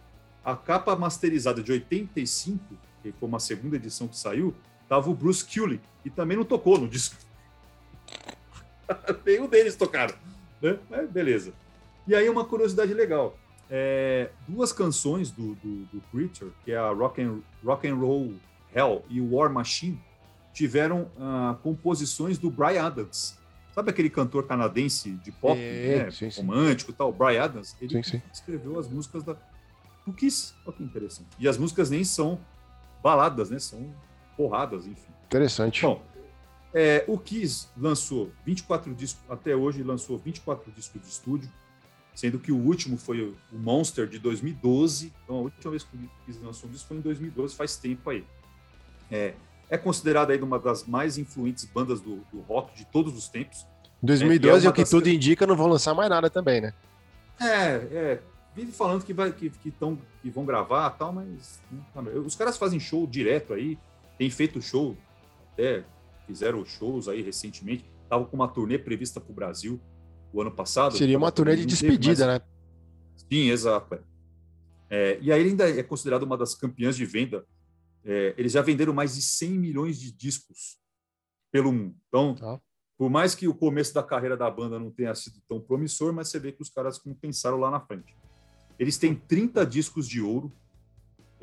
[0.45, 2.63] a capa masterizada de 85,
[3.01, 4.53] que foi uma segunda edição que saiu,
[4.87, 7.15] tava o Bruce Kulick, que também não tocou no disco.
[9.25, 10.15] Nenhum deles tocaram.
[10.61, 10.77] Né?
[10.91, 11.53] É, beleza.
[12.07, 13.37] E aí uma curiosidade legal.
[13.69, 18.33] É, duas canções do, do, do, Creature, que é a Rock and, Rock and Roll
[18.73, 19.99] Hell e War Machine,
[20.53, 23.37] tiveram uh, composições do Brian Adams.
[23.73, 27.75] Sabe aquele cantor canadense de pop, é, né, sim, romântico e tal, Brian Adams?
[27.81, 29.35] Ele sim, escreveu as músicas da
[30.05, 30.53] do Kiss.
[30.65, 31.29] Olha que interessante.
[31.39, 32.39] E as músicas nem são
[33.01, 33.59] baladas, né?
[33.59, 33.93] São
[34.35, 35.11] porradas, enfim.
[35.25, 35.81] Interessante.
[35.81, 36.01] Bom,
[36.73, 41.49] é, o Kiss lançou 24 discos, até hoje lançou 24 discos de estúdio,
[42.15, 45.13] sendo que o último foi o Monster de 2012.
[45.23, 48.09] Então a última vez que o Kiss lançou um disco foi em 2012, faz tempo
[48.09, 48.25] aí.
[49.11, 49.35] É,
[49.69, 53.65] é considerado aí uma das mais influentes bandas do, do rock de todos os tempos.
[54.01, 54.89] Em 2012, é, é o que das...
[54.89, 56.73] tudo indica, não vão lançar mais nada também, né?
[57.39, 58.21] É, é.
[58.55, 61.59] Vive falando que, vai, que, que, tão, que vão gravar tal, mas.
[61.71, 63.77] Né, os caras fazem show direto aí,
[64.17, 64.95] tem feito show,
[65.53, 65.83] até
[66.25, 67.85] fizeram shows aí recentemente.
[68.03, 69.79] Estavam com uma turnê prevista para o Brasil
[70.31, 70.97] o ano passado.
[70.97, 72.41] Seria uma turnê de despedida, né?
[73.15, 73.95] Sim, exato.
[73.95, 74.01] É.
[74.89, 77.45] é, e aí ele ainda é considerado uma das campeãs de venda
[78.05, 80.77] é, eles já venderam mais de 100 milhões de discos
[81.51, 81.95] pelo mundo.
[82.07, 82.59] Então, tá.
[82.97, 86.27] por mais que o começo da carreira da banda não tenha sido tão promissor, mas
[86.27, 88.15] você vê que os caras pensaram lá na frente.
[88.77, 90.51] Eles têm 30 discos de ouro.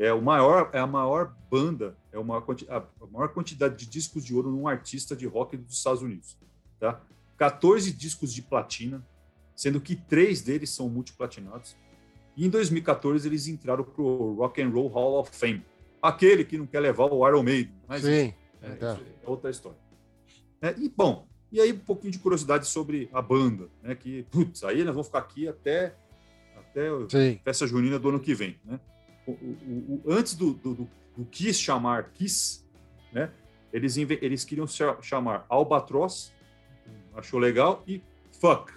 [0.00, 4.34] É o maior, é a maior banda, é uma a maior quantidade de discos de
[4.34, 6.38] ouro num artista de rock dos Estados Unidos,
[6.78, 6.98] tá?
[7.36, 9.06] 14 discos de platina,
[9.54, 11.76] sendo que três deles são multiplatinados.
[12.34, 15.62] E em 2014 eles entraram para o Rock and Roll Hall of Fame,
[16.00, 17.74] aquele que não quer levar o Iron Maiden.
[17.86, 18.32] Mas Sim.
[18.62, 19.78] É, é, é outra história.
[20.62, 23.94] É, e, bom, e aí um pouquinho de curiosidade sobre a banda, né?
[23.94, 25.94] Que, putz, aí nós vamos ficar aqui até,
[26.56, 28.80] até a festa junina do ano que vem, né?
[29.30, 32.64] O, o, o, antes do, do, do, Kiss chamar Kiss,
[33.12, 33.30] né?
[33.72, 34.66] Eles, eles queriam
[35.00, 36.32] chamar Albatross,
[37.14, 38.02] achou legal, e
[38.40, 38.72] Fuck.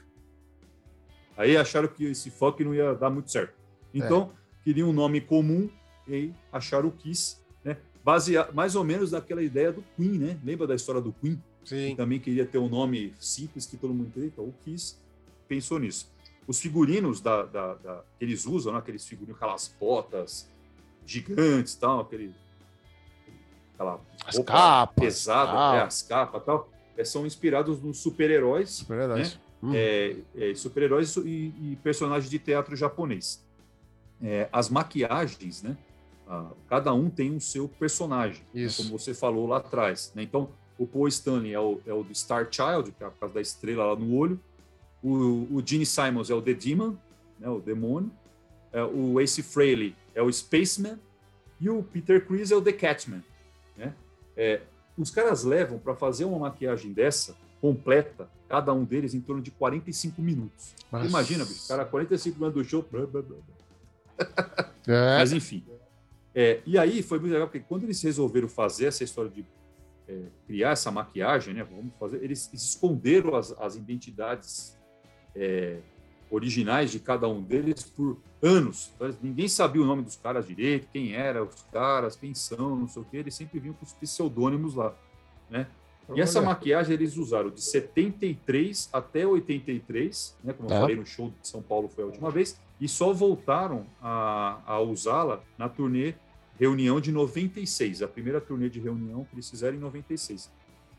[1.35, 3.53] Aí acharam que esse Fuck não ia dar muito certo.
[3.93, 4.63] Então, é.
[4.63, 5.69] queriam um nome comum
[6.07, 7.77] e aí acharam o Kiss, né?
[8.03, 10.39] Baseado, mais ou menos daquela ideia do Queen, né?
[10.43, 11.41] Lembra da história do Queen?
[11.63, 11.91] Sim.
[11.91, 14.27] Que também queria ter um nome simples que todo mundo entende.
[14.27, 14.97] Então, o Kiss
[15.47, 16.11] pensou nisso.
[16.47, 18.79] Os figurinos da, da, da, que eles usam, né?
[18.79, 20.47] aqueles figurinos, aquelas botas
[21.06, 22.34] gigantes, tal, aquele,
[23.73, 25.75] aquela as capas, pesada, ah.
[25.77, 28.69] é, as capas e tal, é, são inspirados nos super-heróis.
[28.69, 29.36] Super-heróis.
[29.36, 29.39] Né?
[29.63, 29.71] Hum.
[29.73, 33.41] É, é, super-heróis e, e, personagens de teatro japonês.
[34.21, 35.77] É, as maquiagens, né?
[36.27, 40.12] Ah, cada um tem o um seu personagem, né, como você falou lá atrás.
[40.15, 40.23] Né?
[40.23, 43.36] Então, o Paul Stanley é o, é o do Star Child, que é por causa
[43.36, 44.39] da estrela lá no olho.
[45.03, 46.95] O, o Gene Simons é o The Demon,
[47.39, 47.49] né?
[47.49, 48.11] o demônio.
[48.71, 50.97] É, o Ace Frehley é o Spaceman.
[51.59, 53.23] E o Peter Chris é o The Catman.
[53.77, 53.93] Né?
[54.35, 54.61] É,
[54.97, 59.49] os caras levam para fazer uma maquiagem dessa, completa, cada um deles em torno de
[59.51, 60.75] 45 minutos.
[60.91, 62.85] Imagina, bicho, cara, 45 minutos do show.
[62.89, 63.37] Blá, blá, blá.
[64.85, 65.17] É.
[65.17, 65.63] Mas enfim,
[66.35, 69.45] É, e aí foi muito legal, porque quando eles resolveram fazer essa história de
[70.09, 71.63] é, criar essa maquiagem, né?
[71.63, 74.77] Vamos fazer, eles, eles esconderam as, as identidades
[75.35, 75.77] é,
[76.29, 78.91] originais de cada um deles por anos.
[78.95, 82.87] Então, ninguém sabia o nome dos caras direito, quem eram os caras, quem são, não
[82.87, 83.17] sei o quê.
[83.17, 84.95] Eles sempre vinham com os pseudônimos lá,
[85.49, 85.67] né?
[86.13, 90.51] E essa maquiagem eles usaram de 73 até 83, né?
[90.51, 90.75] Como tá.
[90.75, 94.59] eu falei no show de São Paulo foi a última vez, e só voltaram a,
[94.65, 96.13] a usá-la na turnê
[96.59, 100.51] Reunião de 96, a primeira turnê de reunião que eles fizeram em 96.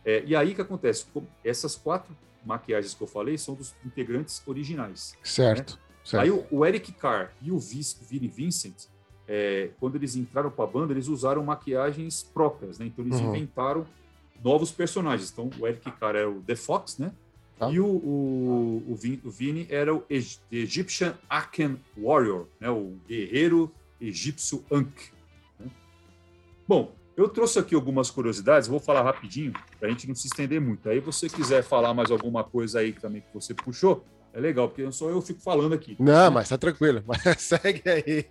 [0.04, 1.06] É, e aí que acontece?
[1.44, 2.14] Essas quatro
[2.44, 5.16] maquiagens que eu falei são dos integrantes originais.
[5.22, 5.74] Certo.
[5.74, 5.78] Né?
[6.04, 6.22] certo.
[6.22, 8.87] Aí o, o, Eric Carr e o Vini Vincent,
[9.26, 12.87] é, quando eles entraram para a banda, eles usaram maquiagens próprias, né?
[12.87, 13.35] Então eles uhum.
[13.35, 13.87] inventaram
[14.42, 15.30] novos personagens.
[15.30, 17.12] Então o Eric Carr era o The Fox, né?
[17.59, 17.70] Tá.
[17.70, 20.04] E o, o, o, Vini, o Vini era o
[20.50, 22.68] Egyptian Aken Warrior, né?
[22.68, 25.12] O guerreiro egípcio Ankh.
[25.59, 25.70] Né?
[26.66, 30.61] Bom, eu trouxe aqui algumas curiosidades, vou falar rapidinho, para a gente não se estender
[30.61, 30.88] muito.
[30.88, 34.90] Aí, você quiser falar mais alguma coisa aí também que você puxou, é legal, porque
[34.90, 35.96] só eu fico falando aqui.
[36.00, 37.05] Não, mas tá tranquilo.
[37.38, 38.27] Segue aí.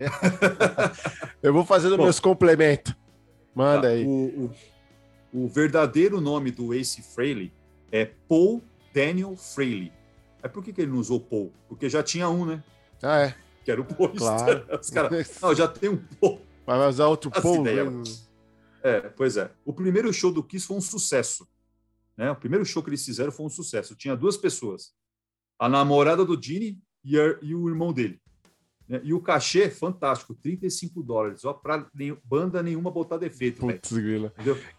[1.42, 2.94] eu vou fazendo Bom, meus complementos.
[3.56, 4.06] Manda tá, aí.
[4.06, 4.52] O,
[5.32, 7.54] o, o, verdadeiro nome do Ace Frehley
[7.90, 8.62] é Paul
[8.94, 9.94] Daniel Frehley.
[10.42, 11.54] É por que, que ele não usou Paul?
[11.70, 12.62] Porque já tinha um, né?
[13.02, 13.36] Ah, é.
[13.64, 14.10] Que era o Paul.
[14.10, 14.66] Claro.
[14.82, 16.42] Os caras, não, já tem um Paul.
[16.66, 17.62] Vai usar outro Paul.
[17.62, 17.90] Ideia,
[18.84, 19.50] é, pois é.
[19.66, 21.48] O primeiro show do Kiss foi um sucesso.
[22.18, 22.30] Né?
[22.30, 23.96] O primeiro show que eles fizeram foi um sucesso.
[23.96, 24.94] Tinha duas pessoas.
[25.58, 28.20] A namorada do Gene e, a, e o irmão dele.
[28.88, 29.00] Né?
[29.04, 31.46] E o cachê, fantástico, 35 dólares.
[31.46, 31.88] Ó, para
[32.26, 33.62] banda nenhuma botar defeito.
[33.62, 34.34] Putz, grila.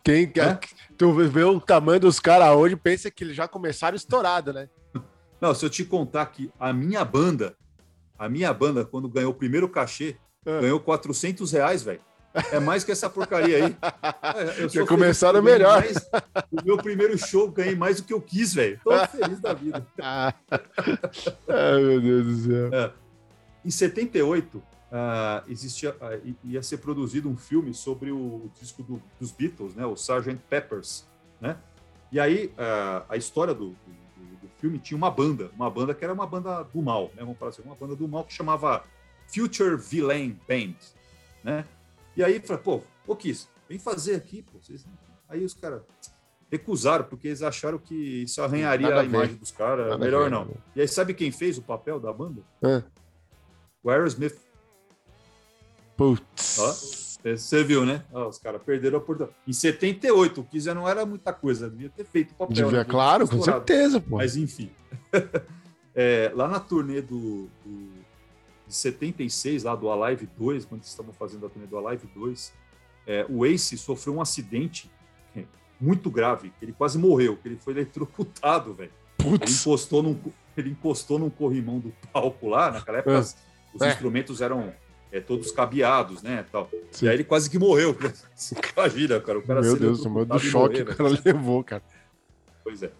[0.04, 0.58] Quem é?
[0.96, 4.68] Tu vê o tamanho dos caras hoje, pensa que eles já começaram estourado, né?
[5.40, 7.56] Não, se eu te contar que a minha banda,
[8.18, 10.60] a minha banda, quando ganhou o primeiro cachê, é.
[10.60, 12.00] ganhou 400 reais, velho.
[12.50, 13.76] É mais que essa porcaria aí.
[14.34, 15.80] É, Já começaram melhor.
[15.80, 15.96] Mais,
[16.50, 18.80] o meu primeiro show ganhei mais do que eu quis, velho.
[18.82, 19.86] Tô feliz da vida.
[19.98, 22.74] Ai, meu Deus do céu.
[22.74, 22.92] É.
[23.64, 29.00] Em 78, uh, ah, existia, uh, ia ser produzido um filme sobre o disco do,
[29.20, 29.86] dos Beatles, né?
[29.86, 30.36] O Sgt.
[30.48, 31.06] Peppers,
[31.40, 31.56] né?
[32.10, 36.04] E aí, uh, a história do, do, do, filme tinha uma banda, uma banda que
[36.04, 37.20] era uma banda do mal, né?
[37.20, 38.84] Vamos falar assim, uma banda do mal que chamava
[39.26, 40.74] Future Villain Band,
[41.42, 41.64] né?
[42.16, 44.58] E aí, falei, pô, ô Kiss, vem fazer aqui, pô.
[44.60, 44.86] Vocês...
[45.28, 45.82] Aí os caras
[46.50, 49.98] recusaram, porque eles acharam que isso arranharia Nada a, a imagem dos caras.
[49.98, 50.48] Melhor não.
[50.76, 52.42] E aí, sabe quem fez o papel da banda?
[52.62, 52.82] É.
[53.82, 54.36] O Aerosmith.
[55.96, 57.18] Putz.
[57.24, 58.04] Você viu, né?
[58.12, 59.38] Ó, os caras perderam a oportunidade.
[59.48, 62.54] Em 78, o Kiss já não era muita coisa, devia ter feito o papel.
[62.54, 62.84] Devia, né?
[62.84, 64.16] claro, com certeza, pô.
[64.16, 64.70] Mas enfim.
[65.94, 68.03] é, lá na turnê do, do
[68.66, 72.52] de 76, lá do Alive 2, quando estavam fazendo a turnê do Alive 2,
[73.06, 74.90] é, o Ace sofreu um acidente
[75.80, 78.92] muito grave, ele quase morreu, ele foi eletrocutado, velho.
[79.18, 80.18] Ele encostou, num,
[80.56, 83.20] ele encostou num corrimão do palco lá, naquela época é.
[83.20, 83.90] os é.
[83.90, 84.72] instrumentos eram
[85.12, 86.68] é, todos cabeados, né, tal.
[86.90, 87.06] Sim.
[87.06, 87.96] E aí ele quase que morreu.
[88.76, 91.82] Imagina, cara, o cara Meu Deus, o do choque morrer, o cara levou, cara.
[92.62, 92.90] Pois é.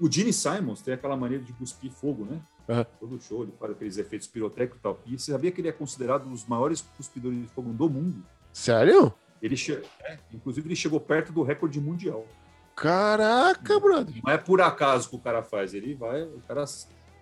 [0.00, 2.40] O Gene Simons tem aquela maneira de cuspir fogo, né?
[2.68, 2.84] Uhum.
[2.98, 5.00] Todo show, ele faz aqueles efeitos pirotécnicos e tal.
[5.06, 8.24] E você sabia que ele é considerado um dos maiores cuspidores de fogo do mundo?
[8.52, 9.12] Sério?
[9.42, 9.82] Ele che...
[10.00, 12.26] É, inclusive, ele chegou perto do recorde mundial.
[12.74, 14.14] Caraca, brother.
[14.24, 16.64] Não é por acaso que o cara faz, ele vai, o cara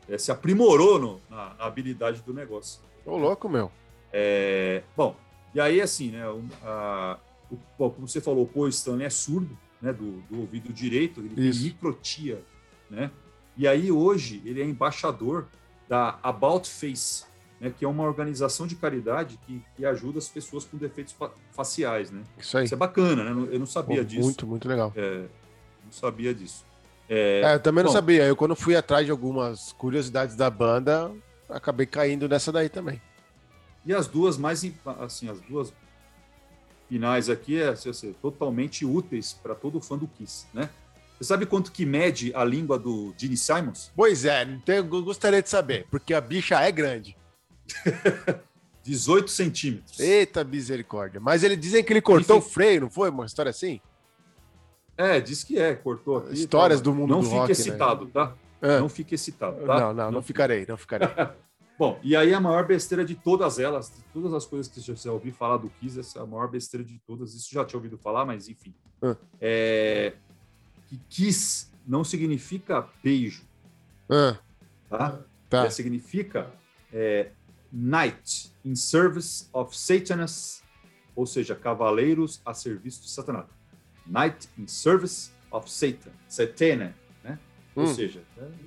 [0.09, 2.81] é, se aprimorou no, na, na, habilidade do negócio.
[3.05, 3.71] Ô, louco, meu.
[4.13, 5.17] É, bom,
[5.55, 6.23] e aí, assim, né,
[6.65, 7.19] a,
[7.51, 11.49] o, como você falou, o Paul Stanley é surdo, né, do, do ouvido direito, ele
[11.49, 11.61] Isso.
[11.61, 12.43] tem microtia,
[12.89, 13.11] né?
[13.57, 15.47] E aí, hoje, ele é embaixador
[15.89, 17.25] da About Face,
[17.61, 21.15] né, que é uma organização de caridade que, que ajuda as pessoas com defeitos
[21.53, 22.11] faciais.
[22.11, 22.23] Né?
[22.39, 22.65] Isso aí.
[22.65, 23.49] Isso é bacana, né?
[23.53, 24.23] Eu não sabia Pô, disso.
[24.23, 24.93] Muito, muito legal.
[24.97, 25.27] É,
[25.85, 26.65] não sabia disso.
[27.09, 28.25] É, é eu também bom, não sabia.
[28.25, 31.13] Eu, quando fui atrás de algumas curiosidades da banda,
[31.49, 33.01] acabei caindo nessa daí também.
[33.85, 34.65] E as duas mais,
[35.01, 35.73] assim, as duas
[36.89, 40.71] finais aqui é assim, totalmente úteis para todo fã do Kiss, né?
[41.23, 43.93] Você sabe quanto que mede a língua do Gene Simons?
[43.95, 47.17] Pois é, eu gostaria de saber, porque a bicha é grande.
[48.83, 50.01] 18 centímetros.
[50.01, 51.21] Eita misericórdia.
[51.21, 53.09] Mas eles dizem que ele cortou Enfim, o freio, não foi?
[53.11, 53.81] Uma história assim?
[54.97, 56.35] É, diz que é, cortou aqui.
[56.35, 58.11] Histórias tá, do mundo não do fique rock, excitado, né?
[58.13, 58.35] tá?
[58.61, 58.81] É.
[58.81, 59.79] Não fique excitado, tá?
[59.79, 61.07] Não, não, não, não ficarei, não ficarei.
[61.79, 64.93] Bom, e aí a maior besteira de todas elas, de todas as coisas que você
[64.93, 67.33] já ouviu falar do Kiss, essa é a maior besteira de todas.
[67.33, 68.75] Isso já tinha ouvido falar, mas enfim.
[69.01, 69.17] Ah.
[69.41, 70.15] É,
[70.93, 73.45] que kiss não significa beijo.
[74.09, 74.37] Ah,
[74.89, 75.19] tá?
[75.49, 75.65] tá.
[75.67, 76.51] É, significa
[76.93, 77.31] é,
[77.73, 80.63] night in service of Satan's
[81.15, 83.47] ou seja, cavaleiros a serviço de Satanás.
[84.07, 87.39] Knight in Service of Satan, Satana, né?
[87.77, 87.83] Hum.
[87.83, 88.23] Ou seja,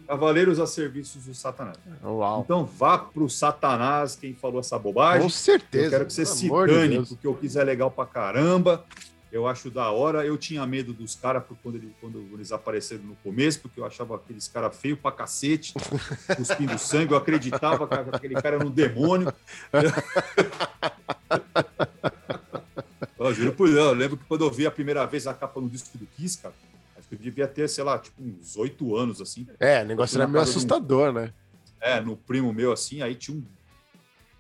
[0.08, 1.78] cavaleiros a serviço do Satanás.
[2.04, 2.42] Uau.
[2.42, 5.24] Então vá pro Satanás quem falou essa bobagem.
[5.24, 5.86] Com certeza.
[5.86, 8.86] Eu quero que você se dane, de porque eu quiser legal pra caramba.
[9.32, 10.26] Eu acho da hora.
[10.26, 14.16] Eu tinha medo dos caras quando, ele, quando eles apareceram no começo, porque eu achava
[14.16, 15.74] aqueles caras feios pra cacete,
[16.36, 17.12] cuspindo sangue.
[17.12, 19.34] Eu acreditava que aquele cara era um demônio.
[23.18, 25.60] eu juro por Deus, eu lembro que quando eu vi a primeira vez a capa
[25.60, 26.54] no disco do Kiss, cara,
[26.98, 29.48] acho que eu devia ter, sei lá, tipo, uns oito anos, assim.
[29.60, 31.34] É, o negócio era meio assustador, né?
[31.82, 33.44] É, no primo meu, assim, aí tinha um.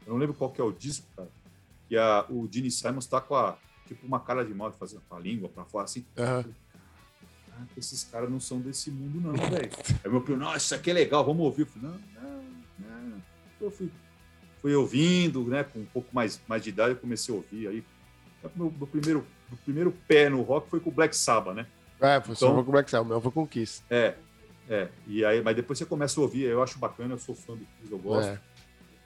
[0.05, 1.29] Eu não lembro qual que é o disco, cara.
[1.89, 5.15] Que a, o Gene Simons tá com a tipo uma cara de mal fazendo com
[5.15, 6.05] a língua para fora assim.
[6.17, 6.53] Uhum.
[7.51, 9.69] Ah, esses caras não são desse mundo, não, velho.
[10.03, 11.61] Aí meu primo, nossa, isso aqui é legal, vamos ouvir.
[11.61, 13.21] Eu falei, não, não, não.
[13.61, 13.89] Eu fui,
[14.61, 15.63] fui ouvindo, né?
[15.63, 17.67] Com um pouco mais, mais de idade, eu comecei a ouvir.
[17.67, 17.83] Aí,
[18.55, 21.67] meu, meu primeiro, meu primeiro pé no rock foi com o Black Sabbath, né?
[22.01, 23.83] É, foi então, com o Black Sabbath, o meu foi com o Kiss.
[23.89, 24.15] É,
[24.69, 24.89] é.
[25.07, 27.65] E aí, mas depois você começa a ouvir, eu acho bacana, eu sou fã do
[27.65, 28.29] Kiss, eu gosto.
[28.29, 28.39] É.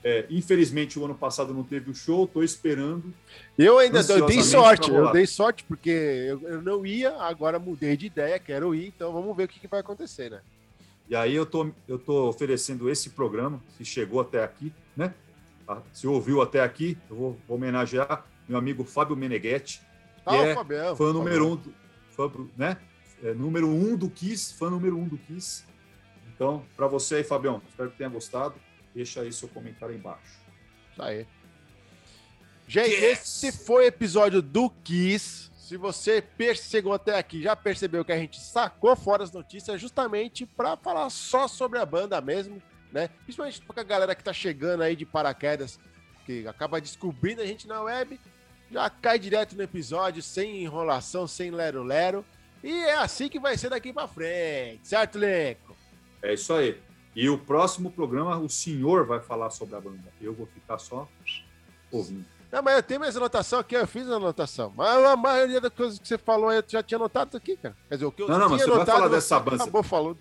[0.03, 3.13] É, infelizmente, o ano passado não teve o show, estou esperando.
[3.57, 7.97] Eu ainda eu dei sorte, eu dei sorte, porque eu, eu, não ia, agora mudei
[7.97, 10.41] de ideia, quero ir, então vamos ver o que, que vai acontecer, né?
[11.09, 15.13] E aí eu tô, eu tô oferecendo esse programa, se chegou até aqui, né?
[15.67, 19.79] Ah, se ouviu até aqui, eu vou, vou homenagear meu amigo Fábio Meneghetti,
[20.23, 21.73] que ah, é Fabião, fã número um, do,
[22.12, 22.77] fã, né?
[23.21, 25.63] É, número um do Kiss, fã número um do Kiss.
[26.33, 28.55] Então, para você aí, Fabião, espero que tenha gostado.
[28.93, 30.39] Deixa aí seu comentário aí embaixo.
[30.91, 31.28] Isso aí.
[32.67, 33.04] Gente, yes.
[33.04, 35.49] esse foi o episódio do Kiss.
[35.58, 36.23] Se você
[36.56, 41.10] chegou até aqui, já percebeu que a gente sacou fora as notícias justamente para falar
[41.10, 43.10] só sobre a banda mesmo, né?
[43.23, 45.80] Principalmente para a galera que tá chegando aí de paraquedas,
[46.25, 48.19] que acaba descobrindo a gente na web,
[48.71, 52.25] já cai direto no episódio, sem enrolação, sem lero-lero.
[52.63, 55.75] E é assim que vai ser daqui para frente, certo, Leco?
[56.21, 56.80] É isso aí.
[57.15, 60.04] E o próximo programa, o senhor vai falar sobre a banda.
[60.22, 61.08] Eu vou ficar só
[61.91, 62.26] ouvindo.
[62.52, 64.74] Não, mas eu tenho minhas anotações aqui, eu fiz a anotação.
[64.76, 67.76] Mas a maioria das coisas que você falou eu já tinha anotado aqui, cara.
[67.88, 69.63] Quer dizer, o que eu Não, não, mas você vai falar dessa banda.
[69.63, 70.17] Acabou falando.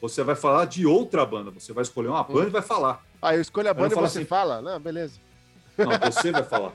[0.00, 1.50] Você vai falar de outra banda.
[1.50, 2.48] Você vai escolher uma banda hum.
[2.48, 3.02] e vai falar.
[3.20, 4.60] Ah, eu escolho a banda e você assim, fala?
[4.60, 5.18] Não, beleza.
[5.76, 6.72] Não, você vai falar.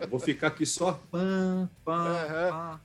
[0.00, 1.00] Eu vou ficar aqui só.
[1.10, 2.50] Pam, pam, uhum.
[2.50, 2.80] pam.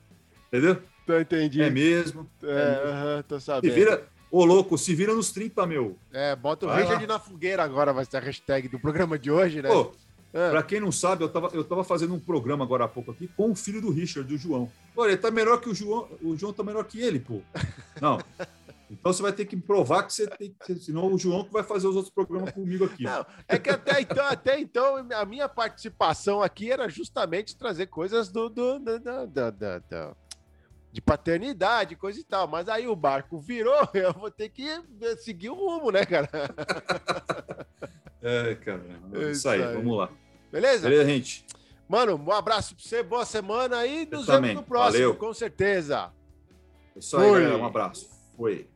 [0.48, 0.82] Entendeu?
[1.06, 1.62] Tô entendi.
[1.62, 2.28] É mesmo.
[2.42, 3.16] É, é mesmo.
[3.16, 3.72] Uhum, tô sabendo.
[3.72, 5.96] Se vira, Ô, louco, se vira nos 30, meu.
[6.12, 7.12] É, bota o vai Richard lá.
[7.12, 9.68] na fogueira agora, vai ser a hashtag do programa de hoje, né?
[9.68, 9.92] Pô,
[10.32, 10.50] é.
[10.50, 13.28] Pra quem não sabe, eu tava, eu tava fazendo um programa agora há pouco aqui
[13.28, 14.68] com o filho do Richard, o João.
[14.96, 17.42] Olha, ele tá melhor que o João, o João tá melhor que ele, pô.
[18.00, 18.18] Não.
[18.90, 20.74] Então você vai ter que provar que você tem que.
[20.76, 23.02] Senão o João que vai fazer os outros programas comigo aqui.
[23.02, 28.28] Não, é que até então, até então, a minha participação aqui era justamente trazer coisas
[28.28, 30.16] do, do, do, do, do, do
[30.94, 32.46] de paternidade, coisa e tal.
[32.46, 34.80] Mas aí o barco virou, eu vou ter que
[35.18, 36.30] seguir o rumo, né, cara?
[38.26, 38.80] É, cara.
[39.12, 40.08] É isso aí, vamos lá.
[40.50, 40.88] Beleza?
[40.88, 41.44] Beleza, gente.
[41.86, 45.14] Mano, um abraço pra você, boa semana e nos vemos no próximo, Valeu.
[45.14, 46.10] com certeza.
[46.96, 47.58] É isso aí, galera.
[47.58, 48.08] Um abraço.
[48.34, 48.66] Foi.